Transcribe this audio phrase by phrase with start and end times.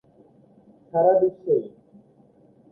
[0.89, 1.63] সারা বিশ্বেই।